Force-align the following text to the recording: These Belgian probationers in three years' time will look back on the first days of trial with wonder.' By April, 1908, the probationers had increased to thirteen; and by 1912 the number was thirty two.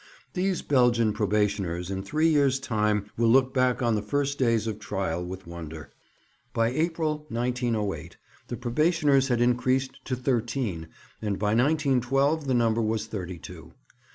These 0.33 0.63
Belgian 0.63 1.13
probationers 1.13 1.91
in 1.91 2.01
three 2.01 2.27
years' 2.27 2.59
time 2.59 3.11
will 3.17 3.27
look 3.29 3.53
back 3.53 3.83
on 3.83 3.93
the 3.93 4.01
first 4.01 4.39
days 4.39 4.65
of 4.65 4.79
trial 4.79 5.23
with 5.23 5.45
wonder.' 5.45 5.91
By 6.53 6.69
April, 6.69 7.27
1908, 7.29 8.17
the 8.47 8.57
probationers 8.57 9.27
had 9.27 9.41
increased 9.41 10.03
to 10.05 10.15
thirteen; 10.15 10.87
and 11.21 11.37
by 11.37 11.53
1912 11.53 12.47
the 12.47 12.55
number 12.55 12.81
was 12.81 13.05
thirty 13.05 13.37
two. 13.37 13.73